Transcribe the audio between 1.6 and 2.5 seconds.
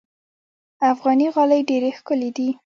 ډېرې ښکلې دي.